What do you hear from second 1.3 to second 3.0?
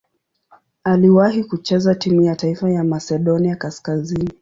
kucheza timu ya taifa ya